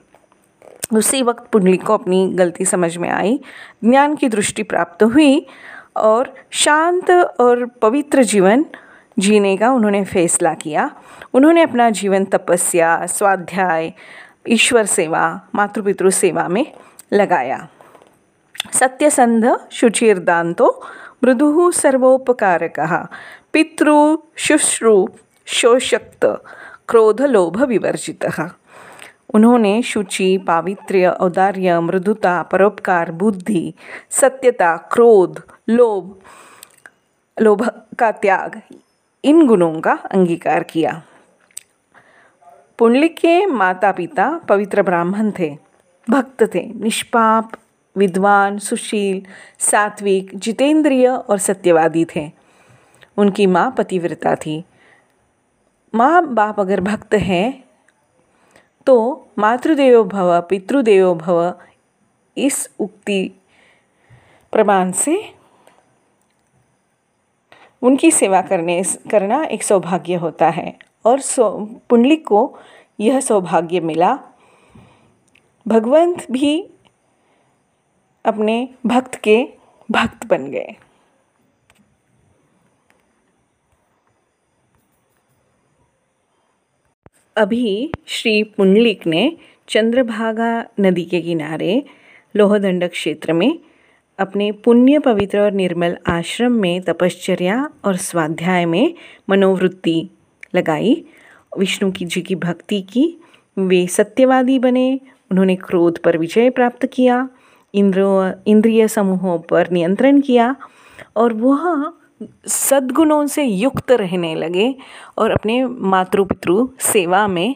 उसी 0.93 1.21
वक्त 1.21 1.47
पुंडलिक 1.51 1.83
को 1.83 1.93
अपनी 1.93 2.27
गलती 2.27 2.65
समझ 2.65 2.97
में 2.97 3.09
आई, 3.09 3.39
ज्ञान 3.83 4.15
की 4.15 4.29
दृष्टि 4.29 4.63
प्राप्त 4.63 5.03
हुई 5.03 5.47
और 5.95 6.33
शांत 6.51 7.11
और 7.11 7.65
पवित्र 7.65 8.23
जीवन 8.23 8.65
जीने 9.19 9.57
का 9.57 9.71
उन्होंने 9.71 10.03
फैसला 10.05 10.53
किया। 10.53 10.91
उन्होंने 11.33 11.61
अपना 11.61 11.89
जीवन 11.89 12.25
तपस्या, 12.25 13.05
स्वाध्याय, 13.05 13.93
ईश्वर 14.49 14.85
सेवा, 14.85 15.41
मातृपितृ 15.55 16.09
सेवा 16.09 16.47
में 16.47 16.73
लगाया। 17.13 17.67
सत्यसंध 18.73 19.59
शुचिर्दान्तो 19.71 20.85
मृदु 21.23 21.71
सर्वोपकारक, 21.71 23.07
पितृ 23.53 24.15
शुश्रु 24.35 25.07
शोशक्त 25.45 26.25
क्रोध 26.87 27.21
लोभ 27.21 27.63
विवर्जित। 27.63 28.25
उन्होंने 29.33 29.81
शुचि, 29.81 30.37
पावित्र्य, 30.37 31.07
औदार्य, 31.07 31.79
मृदुता, 31.79 32.43
परोपकार, 32.43 33.11
बुद्धि, 33.11 33.73
सत्यता, 34.09 34.77
क्रोध, 34.77 35.43
लोभ 35.69 36.19
लोभ 37.41 37.69
का 37.99 38.11
त्याग, 38.11 38.61
इन 39.25 39.47
गुणों 39.47 39.81
का 39.81 39.91
अंगीकार 39.91 40.63
किया। 40.63 41.03
पुंडलिक 42.77 43.17
के 43.17 43.45
माता 43.45 43.91
पिता 43.91 44.37
पवित्र 44.37 44.83
ब्राह्मण 44.83 45.31
थे, 45.39 45.57
भक्त 46.09 46.43
थे, 46.55 46.73
निष्पाप, 46.75 47.51
विद्वान, 47.97 48.57
सुशील, 48.57 49.21
सात्विक, 49.59 50.31
जितेंद्रिय 50.35 51.07
और 51.07 51.37
सत्यवादी 51.37 52.05
थे। 52.05 52.31
उनकी 53.17 53.45
माँ 53.45 53.75
पतिव्रता 53.77 54.35
थी। 54.35 54.63
माँ 55.95 56.27
बाप 56.27 56.59
अगर 56.59 56.81
भक्त 56.81 57.13
हैं 57.13 57.66
तो 58.87 59.27
मातृदेवो 59.39 60.03
भव, 60.03 60.41
पितृदेवो 60.41 61.15
भव, 61.15 61.53
इस 62.37 62.69
उक्ति 62.79 63.31
प्रमाण 64.51 64.91
से 64.91 65.33
उनकी 67.81 68.11
सेवा 68.11 68.41
करने, 68.41 68.83
करना 68.83 69.43
एक 69.43 69.63
सौभाग्य 69.63 70.15
होता 70.15 70.49
है। 70.49 70.79
और 71.05 71.19
सौ, 71.19 71.65
पुंडलिक 71.89 72.27
को 72.27 72.57
यह 72.99 73.19
सौभाग्य 73.19 73.79
मिला। 73.79 74.19
भगवंत 75.67 76.31
भी 76.31 76.69
अपने 78.25 78.69
भक्त 78.85 79.15
के 79.15 79.47
भक्त 79.91 80.25
बन 80.25 80.45
गए। 80.45 80.75
अभी 87.37 87.91
श्री 88.05 88.43
पुंडलिक 88.43 89.07
ने 89.07 89.37
चंद्रभागा 89.67 90.63
नदी 90.79 91.03
के 91.03 91.21
किनारे 91.21 91.85
लोहदंड 92.35 92.87
क्षेत्र 92.87 93.33
में 93.33 93.59
अपने 94.17 94.51
पुण्य, 94.51 94.99
पवित्र 94.99 95.39
और 95.39 95.51
निर्मल 95.51 95.97
आश्रम 96.07 96.51
में 96.51 96.81
तपश्चर्या 96.81 97.69
और 97.85 97.95
स्वाध्याय 97.95 98.65
में 98.65 98.93
मनोवृत्ति 99.29 100.09
लगाई। 100.55 101.05
विष्णु 101.57 101.91
की 101.91 102.05
जी 102.05 102.21
की 102.21 102.35
भक्ति 102.35 102.81
की 102.81 103.21
वे 103.57 103.87
सत्यवादी 103.87 104.59
बने। 104.59 104.99
उन्होंने 105.31 105.55
क्रोध 105.55 105.97
पर 105.97 106.17
विजय 106.17 106.49
प्राप्त 106.49 106.85
किया, 106.85 107.29
इंद्र, 107.73 108.33
इंद्रिय 108.47 108.87
समूहों 108.87 109.39
पर 109.39 109.71
नियंत्रण 109.71 110.21
किया 110.21 110.55
और 111.15 111.33
वह 111.33 111.93
सद्गुणों 112.47 113.25
से 113.27 113.43
युक्त 113.43 113.91
रहने 113.91 114.33
लगे 114.35 114.73
और 115.17 115.31
अपने 115.31 115.63
मातृ 115.65 116.23
पितृ 116.23 116.53
सेवा 116.81 117.27
में 117.27 117.55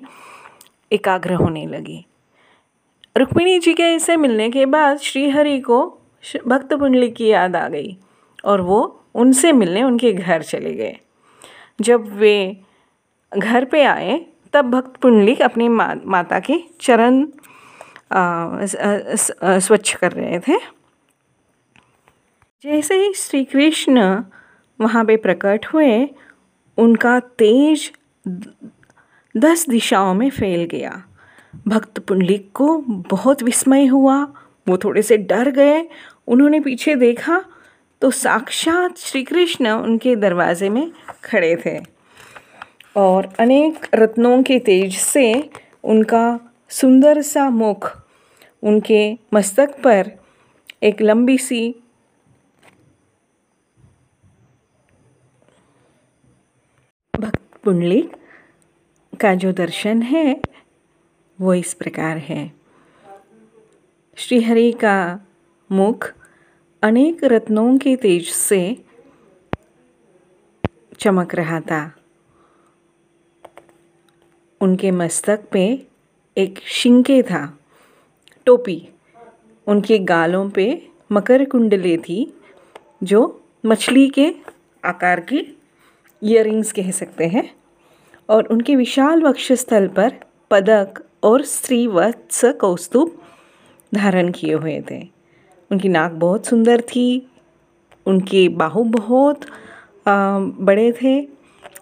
एकाग्र 0.91 1.33
होने 1.33 1.65
लगे। 1.65 2.03
रुक्मिणी 3.15 3.59
जी 3.59 3.73
के 3.73 3.83
ऐसे 3.85 4.17
मिलने 4.17 4.49
के 4.51 4.65
बाद 4.65 4.97
श्रीहरि 4.99 5.59
को 5.59 5.79
भक्त 6.47 6.73
पुंडली 6.73 7.09
की 7.09 7.27
याद 7.27 7.55
आ 7.55 7.67
गई 7.69 7.97
और 8.45 8.61
वो 8.61 8.81
उनसे 9.15 9.51
मिलने 9.51 9.83
उनके 9.83 10.11
घर 10.13 10.41
चले 10.41 10.73
गए। 10.73 10.97
जब 11.81 12.05
वे 12.17 12.57
घर 13.31 13.65
पे 13.65 13.83
आए 13.83 14.19
तब 14.53 14.69
भक्त 14.71 14.95
पुंडलिक 15.01 15.41
अपनी 15.41 15.67
मा, 15.69 15.93
माता 16.05 16.39
के 16.39 16.59
चरण 16.81 17.25
स्वच्छ 19.59 19.93
कर 19.95 20.11
रहे 20.11 20.39
थे। 20.39 20.57
जैसे 22.63 22.95
ही 22.95 23.13
श्री 23.13 23.43
कृष्ण 23.45 24.23
वहाँ 24.81 25.05
पे 25.05 25.17
प्रकट 25.17 25.65
हुए, 25.65 26.09
उनका 26.77 27.19
तेज 27.19 27.91
दस 29.35 29.69
दिशाओं 29.69 30.13
में 30.13 30.29
फैल 30.29 30.63
गया। 30.63 31.03
भक्त 31.67 31.99
पुंडलिक 31.99 32.51
को 32.53 32.77
बहुत 33.11 33.43
विस्मय 33.43 33.85
हुआ। 33.85 34.17
वो 34.67 34.77
थोड़े 34.77 35.01
से 35.01 35.17
डर 35.17 35.49
गए। 35.51 35.81
उन्होंने 36.27 36.59
पीछे 36.59 36.95
देखा 36.95 37.43
तो 38.01 38.09
साक्षात 38.11 38.97
श्री 38.97 39.23
कृष्ण 39.23 39.69
उनके 39.69 40.15
दरवाजे 40.15 40.69
में 40.69 40.91
खड़े 41.23 41.55
थे 41.65 41.77
और 42.95 43.29
अनेक 43.39 43.87
रत्नों 43.95 44.41
के 44.43 44.59
तेज 44.59 44.97
से 44.97 45.49
उनका 45.83 46.39
सुंदर 46.69 47.21
सा 47.21 47.49
मुख 47.49 47.91
उनके 48.63 49.01
मस्तक 49.33 49.75
पर 49.83 50.11
एक 50.83 51.01
लंबी 51.01 51.37
सी 51.37 51.75
भक्त 57.13 57.41
पुंडली 57.63 58.09
का 59.19 59.33
जो 59.35 59.51
दर्शन 59.51 60.01
है, 60.01 60.41
वो 61.41 61.53
इस 61.53 61.73
प्रकार 61.73 62.17
है। 62.17 62.51
श्रीहरि 64.15 64.71
का 64.71 65.19
मुख 65.71 66.13
अनेक 66.81 67.23
रत्नों 67.23 67.77
के 67.77 67.95
तेज 67.95 68.29
से 68.29 68.83
चमक 70.99 71.35
रहा 71.35 71.59
था। 71.59 71.95
उनके 74.61 74.91
मस्तक 74.91 75.39
पे 75.51 75.87
एक 76.37 76.59
शिंके 76.59 77.23
था, 77.23 77.59
टोपी। 78.45 78.89
उनके 79.67 79.99
गालों 79.99 80.49
पे 80.49 80.89
मकर 81.11 81.45
कुंडले 81.45 81.97
थी, 81.97 82.33
जो 83.03 83.41
मछली 83.65 84.09
के 84.09 84.33
आकार 84.85 85.19
की 85.19 85.60
इयरिंग्स 86.23 86.71
कह 86.71 86.91
सकते 86.91 87.27
हैं। 87.27 87.49
और 88.29 88.45
उनके 88.45 88.75
विशाल 88.75 89.23
वक्षस्थल 89.23 89.87
पर 89.87 90.13
पदक 90.51 91.03
और 91.23 91.41
स्त्रीवत्स 91.41 92.45
कौस्तुभ 92.45 93.11
धारण 93.95 94.31
किए 94.31 94.53
हुए 94.53 94.81
थे। 94.91 95.01
उनकी 95.71 95.89
नाक 95.89 96.11
बहुत 96.11 96.45
सुंदर 96.45 96.81
थी 96.81 97.27
उनके 98.05 98.47
बाहु 98.49 98.83
बहुत 98.83 99.41
आ, 100.07 100.39
बड़े 100.39 100.91
थे 100.91 101.27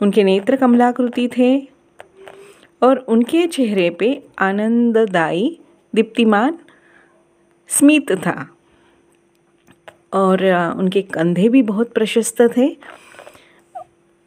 उनके 0.01 0.23
नेत्र 0.23 0.55
कमलाकृति 0.55 1.27
थे 1.37 1.67
और 2.83 2.97
उनके 2.97 3.45
चेहरे 3.47 3.89
पे 3.89 4.23
आनंददायी 4.39 5.59
दीप्तिमान 5.95 6.57
स्मित 7.67 8.11
था। 8.11 8.49
और 10.13 10.43
उनके 10.77 11.01
कंधे 11.01 11.49
भी 11.49 11.61
बहुत 11.61 11.93
प्रशस्त 11.93 12.41
थे 12.57 12.67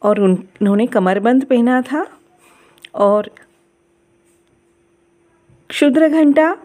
और 0.03 0.19
उन्होंने 0.19 0.87
कमरबंद 0.87 1.45
पहना 1.45 1.81
था 1.81 2.05
और 2.93 3.29
क्षुद्र 5.69 6.09
घंटा 6.09 6.57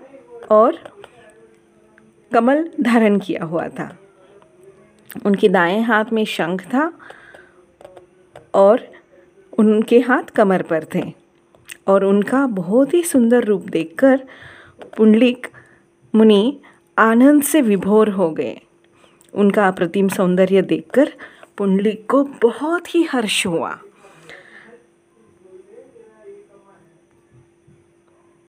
और 0.51 0.79
कमल 2.33 2.71
धारण 2.81 3.19
किया 3.19 3.45
हुआ 3.45 3.69
था। 3.69 3.97
उनके 5.27 5.49
दाएँ 5.49 5.81
हाथ 5.81 6.05
में 6.13 6.25
शंख 6.25 6.63
था 6.63 6.93
और 8.55 8.87
उनके 9.59 9.99
हाथ 9.99 10.23
कमर 10.23 10.63
पर 10.63 10.85
थे 10.95 11.13
और 11.87 12.05
उनका 12.05 12.47
बहुत 12.47 12.95
ही 12.95 13.03
सुंदर 13.03 13.45
रूप 13.45 13.63
देखकर 13.63 14.27
पुंडलिक 14.97 15.47
मुनि 16.15 16.61
आनंद 16.99 17.43
से 17.43 17.61
विभोर 17.63 18.09
हो 18.09 18.31
गए। 18.31 18.61
उनका 19.35 19.69
अप्रतिम 19.69 20.09
सौंदर्य 20.09 20.63
देखकर 20.63 21.13
पुंडलिक 21.59 22.11
को 22.11 22.23
बहुत 22.43 22.95
ही 22.95 23.03
हर्ष 23.13 23.47
हुआ। 23.47 23.71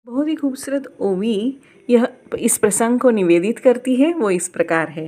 बहुत 0.05 0.27
ही 0.27 0.35
खूबसूरत 0.35 0.87
ओवी 0.99 1.51
यह 1.89 2.05
इस 2.37 2.57
प्रसंग 2.59 2.97
को 2.97 3.09
निवेदित 3.09 3.53
करती 3.63 3.95
है, 3.95 4.13
वो 4.13 4.29
इस 4.29 4.49
प्रकार 4.49 4.87
है। 4.89 5.07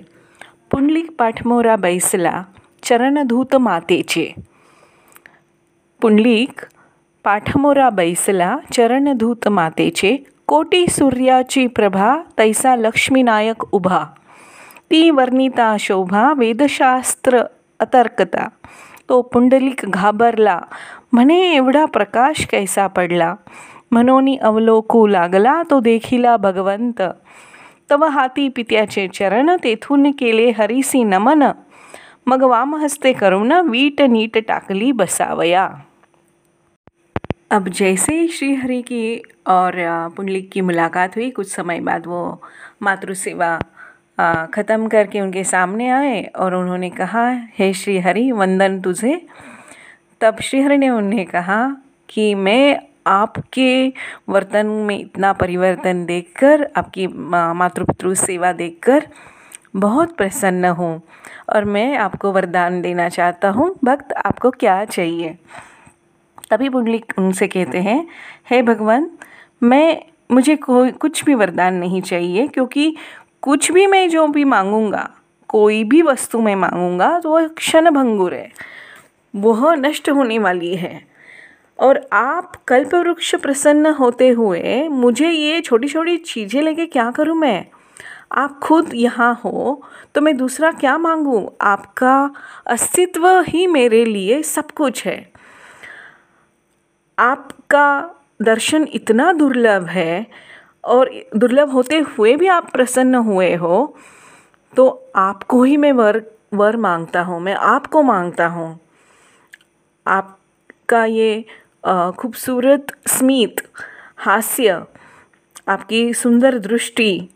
पुंडलिक 0.71 1.11
पाठमोरा 1.19 1.75
बैसला 1.75 2.43
चरणधूत 2.83 3.55
मातेचे 3.55 4.33
पुंडलिक 6.01 6.65
पाठमोरा 7.23 7.89
बैसला 7.89 8.57
चरणधूत 8.71 9.47
मातेचे 9.47 10.17
कोटी 10.47 10.85
सूर्याची 10.87 11.67
प्रभा, 11.67 12.17
तैसा 12.37 12.75
लक्ष्मीनायक 12.75 13.63
उभा। 13.73 14.03
ती 14.91 15.09
वर्णिता 15.09 15.75
शोभा, 15.79 16.33
वेदशास्त्र 16.37 17.43
अतर्कता. 17.79 18.47
तो 19.09 19.21
पुंडलिक 19.21 19.81
घाबरला. 19.83 20.59
म्हणे, 21.11 21.55
एवढा 21.55 21.85
प्रकाश 21.85 22.45
कैसा 22.45 22.87
पडला? 22.87 23.35
मनोनी 23.91 24.37
अवलोकू 24.37 25.07
लागला 25.07 25.63
तो 25.69 25.79
देखिला 25.79 26.37
भगवंत. 26.37 27.01
तव 27.91 28.05
हाती 28.05 28.49
पित्याचे 28.49 29.07
चरण 29.07 29.49
तेथून 29.63 30.11
केले 30.11 30.51
हरिसी 30.51 31.03
नमन. 31.03 31.43
मग 32.27 32.43
वामहस्ते 32.43 33.13
करून 33.13 33.51
वीट 33.51 34.01
नीट 34.01 34.37
टाकली 34.47 34.91
बसावया. 34.91 35.69
अब 37.51 37.67
जैसे 37.67 38.27
श्री 38.27 38.53
हरि 38.53 38.81
की 38.81 39.21
और 39.47 40.07
पुंडलिक 40.17 40.49
की 40.51 40.61
मुलाकात 40.61 41.09
हुई, 41.15 41.29
कुछ 41.29 41.55
समय 41.55 41.79
बाद 41.79 42.07
वो 42.07 42.41
मातृ 42.81 43.13
सेवा 43.13 43.59
ख़त्म 44.53 44.87
करके 44.87 45.21
उनके 45.21 45.43
सामने 45.43 45.89
आए 45.89 46.23
और 46.23 46.55
उन्होंने 46.55 46.89
कहा, 46.89 47.29
हे 47.59 47.73
श्री 47.73 47.99
हरि 47.99 48.31
वंदन 48.31 48.81
तुझे। 48.81 49.25
तब 50.21 50.39
श्री 50.41 50.61
हरि 50.61 50.77
ने 50.77 50.89
उन्हें 50.89 51.25
कहा 51.25 51.77
कि, 52.09 52.35
मैं 52.35 52.79
आपके 53.07 53.93
वर्तन 54.29 54.65
में 54.65 54.99
इतना 54.99 55.33
परिवर्तन 55.33 56.05
देखकर, 56.05 56.67
आपकी 56.77 57.07
मातृपितृ 57.53 58.13
सेवा 58.13 58.51
देखकर 58.51 59.07
बहुत 59.75 60.15
प्रसन्न 60.17 60.65
हूँ 60.65 61.01
और 61.55 61.65
मैं 61.65 61.97
आपको 61.97 62.31
वरदान 62.31 62.81
देना 62.81 63.09
चाहता 63.09 63.49
हूँ। 63.49 63.75
भक्त, 63.83 64.13
आपको 64.13 64.51
क्या 64.51 64.85
चाहिए? 64.85 65.37
तभी 66.51 66.69
पुंडलिक 66.69 67.13
उनसे 67.17 67.47
कहते 67.47 67.77
हैं, 67.77 68.07
हे 68.49 68.61
भगवान, 68.61 69.09
मैं, 69.63 70.01
मुझे 70.31 70.55
कोई, 70.55 70.91
कुछ 70.91 71.23
भी 71.25 71.33
वरदान 71.33 71.73
नहीं 71.73 72.01
चाहिए 72.01 72.47
क्योंकि 72.47 72.95
कुछ 73.43 73.71
भी 73.71 73.85
मैं 73.87 74.07
जो 74.09 74.27
भी 74.27 74.43
मांगूँगा, 74.43 75.09
कोई 75.49 75.83
भी 75.83 76.01
वस्तु 76.01 76.41
मैं 76.41 76.55
मांगूँगा 76.55 77.19
तो 77.19 77.31
वह 77.31 77.47
क्षण 77.47 77.89
भंगुर 77.91 78.33
है। 78.33 78.51
वह 79.33 79.73
नष्ट 79.75 80.09
होने 80.09 80.39
वाली 80.39 80.75
है। 80.75 81.01
और 81.79 82.01
आप 82.13 82.55
कल्प 82.67 82.93
वृक्ष 82.95 83.33
प्रसन्न 83.35 83.93
होते 83.93 84.27
हुए 84.29 84.87
मुझे 84.89 85.29
ये 85.29 85.61
छोटी 85.61 85.87
छोटी 85.87 86.17
चीज़ें 86.17 86.61
लेके 86.61 86.85
क्या 86.85 87.09
करूँ 87.11 87.35
मैं? 87.35 87.65
आप 88.31 88.59
खुद 88.63 88.91
यहाँ 88.93 89.33
हो 89.45 89.81
तो 90.15 90.21
मैं 90.21 90.35
दूसरा 90.37 90.71
क्या 90.71 90.97
मांगूँ? 90.97 91.49
आपका 91.61 92.31
अस्तित्व 92.67 93.27
ही 93.47 93.65
मेरे 93.67 94.03
लिए 94.05 94.41
सब 94.43 94.71
कुछ 94.71 95.05
है। 95.05 95.31
आपका 97.17 98.15
दर्शन 98.41 98.87
इतना 98.93 99.31
दुर्लभ 99.31 99.85
है 99.85 100.25
और 100.83 101.11
दुर्लभ 101.35 101.71
होते 101.71 101.97
हुए 102.09 102.35
भी 102.35 102.47
आप 102.47 102.69
प्रसन्न 102.71 103.15
हुए 103.15 103.53
हो 103.55 103.95
तो 104.73 104.87
आपको 105.15 105.63
ही 105.63 105.77
मैं 105.77 105.91
वर 105.93 106.21
वर 106.53 106.75
माँगता 106.77 107.21
हूँ, 107.21 107.39
मैं 107.39 107.53
आपको 107.53 108.01
माँगता 108.03 108.47
हूँ। 108.47 108.79
आपका 110.05 111.03
ये 111.05 111.45
खूबसूरत 112.19 112.91
स्मित, 113.07 113.61
हास्य, 114.17 114.83
आपकी 115.67 116.13
सुंदर 116.13 116.57
दृष्टि, 116.59 117.29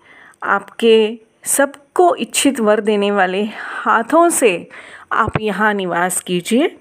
आपके 0.44 1.20
सबको 1.46 2.14
इच्छित 2.16 2.60
वर 2.60 2.82
देने 2.82 3.12
वाले 3.12 3.44
हाथों 3.84 4.28
से 4.30 4.70
आप 5.12 5.40
यहाँ 5.42 5.74
निवास 5.74 6.20
कीजिए। 6.22 6.76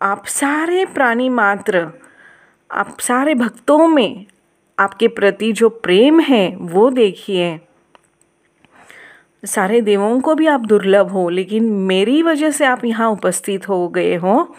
आप 0.00 0.26
सारे 0.26 0.84
प्राणी 0.84 1.28
मात्र, 1.28 1.86
आप 2.70 2.96
सारे 3.00 3.34
भक्तों 3.34 3.86
में 3.88 4.26
आपके 4.80 5.08
प्रति 5.08 5.52
जो 5.52 5.68
प्रेम 5.68 6.20
है, 6.20 6.56
वो 6.56 6.90
देखिए। 6.90 7.58
सारे 9.44 9.80
देवों 9.80 10.20
को 10.20 10.34
भी 10.34 10.46
आप 10.46 10.60
दुर्लभ 10.60 11.10
हो, 11.10 11.28
लेकिन 11.28 11.64
मेरी 11.64 12.22
वजह 12.22 12.50
से 12.50 12.64
आप 12.64 12.84
यहाँ 12.84 13.10
उपस्थित 13.10 13.68
हो 13.68 13.88
गए 13.88 14.14
हो। 14.16 14.54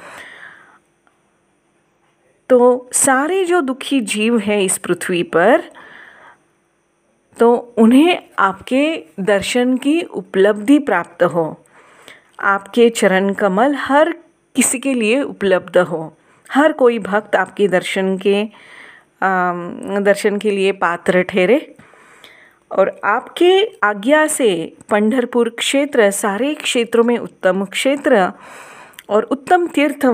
तो 2.50 2.90
सारे 2.94 3.44
जो 3.46 3.62
दुखी 3.62 4.00
जीव 4.02 4.38
हैं 4.40 4.62
इस 4.62 4.78
पृथ्वी 4.78 5.24
पर 5.24 5.64
तो 7.38 7.54
उन्हें 7.78 8.24
आपके 8.40 8.84
दर्शन 9.20 9.78
की 9.78 10.02
उपलब्धि 10.02 10.78
प्राप्त 10.80 11.24
हो। 11.24 11.46
आपके 12.40 12.90
चरण 12.90 13.34
कमल 13.34 13.76
हर 13.76 14.12
किसी 14.56 14.80
के 14.80 14.94
लिए 14.94 15.22
उपलब्ध 15.22 15.78
हो। 15.78 16.02
हर 16.50 16.74
कोई 16.74 17.00
भक्त 17.00 17.36
आपके 17.36 17.68
दर्शन 17.68 18.18
के 18.18 18.44
दर्शन 19.24 20.38
के 20.38 20.52
लिए 20.52 20.72
पात्र 20.72 21.22
ठहरे। 21.24 21.76
और 22.72 23.00
आपके 23.04 23.78
आज्ञा 23.84 24.28
से 24.28 24.76
पंढरपुर 24.90 25.50
क्षेत्र, 25.50 26.12
सारे 26.12 26.54
क्षेत्रों 26.54 27.04
में 27.04 27.18
उत्तम 27.18 27.66
क्षेत्र 27.66 28.32
और 29.10 29.24
उत्तम 29.24 29.68
तीर्थ 29.68 30.06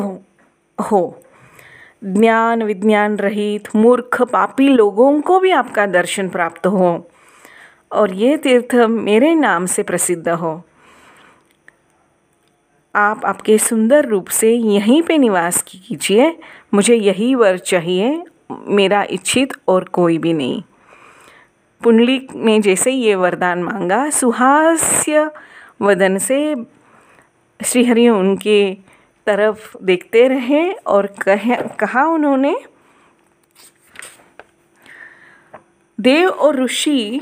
हो। 0.92 1.22
ज्ञान 2.04 2.64
विज्ञान 2.64 3.18
रहित 3.18 3.76
मूर्ख 3.76 4.22
पापी 4.22 4.68
लोगों 4.70 5.22
को 5.22 5.40
भी 5.40 5.52
आपका 5.52 5.86
दर्शन 5.86 6.30
प्राप्त 6.30 6.68
हो 6.68 7.10
और 7.92 8.14
ये 8.14 8.38
तीर्थ 8.38 8.76
मेरे 8.76 9.36
नाम 9.36 9.66
से 9.66 9.84
प्रसिद्ध 9.84 10.30
हो। 10.30 10.62
आप 12.96 13.26
आपके 13.26 13.58
सुंदर 13.58 14.06
रूप 14.06 14.28
से 14.28 14.54
यहीं 14.54 15.02
पे 15.02 15.18
निवास 15.18 15.62
कीजिए। 15.62 16.40
मुझे 16.74 16.96
यही 16.96 17.36
वर 17.36 17.58
चाहिए 17.58 18.24
मेरा 18.52 19.04
इच्छित 19.04 19.54
और 19.68 19.84
कोई 19.84 20.18
भी 20.18 20.34
नहीं। 20.34 20.64
पुंडलिक 21.84 22.34
ने 22.36 22.60
जैसे 22.60 22.92
ये 22.92 23.16
वरदान 23.16 23.64
मांगा, 23.64 24.10
सुहास्य 24.10 25.32
वदन 25.82 26.18
से 26.18 26.56
श्रीहरि 27.66 28.10
उनके 28.10 28.78
तरफ़ 29.28 29.78
देखते 29.84 30.28
रहे 30.28 30.72
और 30.74 31.08
कह, 31.08 31.56
कहा 31.62 32.06
उन्होंने, 32.06 32.56
देव 36.00 36.30
और 36.30 36.64
ऋषि 36.64 37.22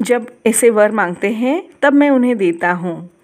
जब 0.00 0.26
ऐसे 0.46 0.70
वर 0.70 0.92
मांगते 0.92 1.30
हैं, 1.30 1.62
तब 1.82 1.92
मैं 1.92 2.10
उन्हें 2.10 2.36
देता 2.36 2.72
हूँ। 2.72 3.17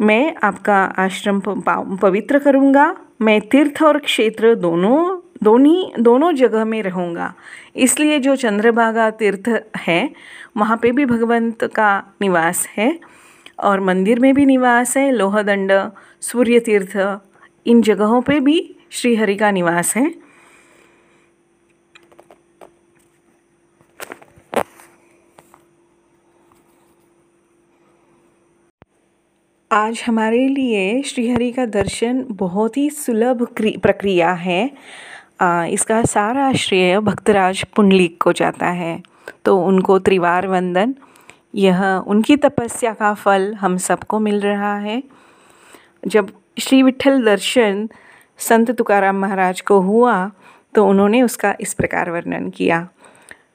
मैं 0.00 0.34
आपका 0.42 0.76
आश्रम 0.98 1.40
पवित्र 1.96 2.38
करूँगा। 2.38 2.94
मैं 3.20 3.40
तीर्थ 3.40 3.82
और 3.82 3.98
क्षेत्र 3.98 4.54
दोनों 4.54 5.20
दोनों 5.42 6.02
दोनों 6.02 6.32
जगह 6.32 6.64
में 6.64 6.82
रहूँगा। 6.82 7.32
इसलिए 7.76 8.18
जो 8.18 8.34
चंद्रभागा 8.36 9.10
तीर्थ 9.10 9.48
है, 9.76 10.10
वहाँ 10.56 10.76
पे 10.82 10.92
भी 10.92 11.04
भगवंत 11.04 11.64
का 11.64 12.02
निवास 12.22 12.66
है 12.76 12.98
और 13.58 13.80
मंदिर 13.80 14.20
में 14.20 14.34
भी 14.34 14.46
निवास 14.46 14.96
है। 14.96 15.10
लोहदंड, 15.12 15.72
सूर्य 16.20 16.60
तीर्थ, 16.60 16.96
इन 17.66 17.82
जगहों 17.82 18.20
पे 18.20 18.40
भी 18.40 18.76
श्री 18.90 19.14
हरि 19.16 19.36
का 19.36 19.50
निवास 19.50 19.96
है। 19.96 20.21
आज 29.72 30.02
हमारे 30.06 30.46
लिए 30.48 31.02
श्रीहरि 31.02 31.50
का 31.52 31.64
दर्शन 31.66 32.24
बहुत 32.30 32.76
ही 32.76 32.88
सुलभ 32.90 33.42
प्रक्रिया 33.56 34.32
है। 34.32 34.64
इसका 35.72 36.02
सारा 36.04 36.52
श्रेय 36.52 36.98
भक्तराज 37.00 37.62
पुंडलिक 37.76 38.20
को 38.22 38.32
जाता 38.32 38.70
है। 38.70 39.00
तो 39.44 39.56
उनको 39.58 39.98
त्रिवार 39.98 40.46
वंदन। 40.46 40.94
यह 41.54 41.82
उनकी 41.84 42.36
तपस्या 42.36 42.92
का 42.92 43.12
फल 43.14 43.52
हम 43.54 43.76
सबको 43.78 44.18
मिल 44.18 44.40
रहा 44.40 44.76
है। 44.78 45.02
जब 46.06 46.32
श्री 46.60 46.82
विठल 46.82 47.24
दर्शन 47.24 47.88
संत 48.40 48.70
तुकाराम 48.70 49.20
महाराज 49.20 49.60
को 49.60 49.80
हुआ 49.80 50.30
तो 50.74 50.86
उन्होंने 50.88 51.22
उसका 51.22 51.54
इस 51.60 51.74
प्रकार 51.74 52.10
वर्णन 52.10 52.50
किया। 52.50 52.88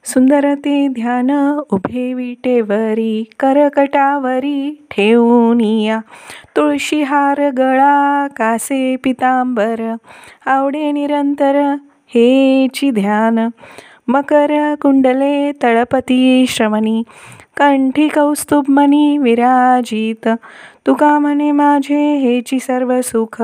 सुंदर 0.04 0.44
ते 0.64 0.76
ध्यान 0.88 1.30
उभे 1.72 2.02
विटेवरी 2.14 3.22
करकटावरी 3.40 4.60
ठेवूनिया 4.90 5.98
तुळशी 6.56 7.02
हार 7.02 7.40
गळा 7.58 8.26
कासे 8.36 8.96
पितांबर 9.04 9.80
आवडे 10.46 10.90
निरंतर 10.92 11.56
हेची 12.14 12.90
ध्यान. 12.90 13.38
मकर 14.08 14.54
कुंडले 14.82 15.50
तळपती 15.62 16.46
श्रमणी 16.48 17.02
कंठी 17.56 18.08
कौस्तुभमणी 18.08 19.18
विराजित. 19.18 20.28
तुका 20.86 21.18
म्हणे 21.18 21.50
माझे 21.52 22.00
हेची 22.16 22.58
सर्व 22.60 23.00
सुख 23.00 23.42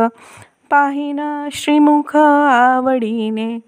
पाहिन 0.70 1.20
श्रीमुख 1.52 2.16
आवडीने. 2.16 3.58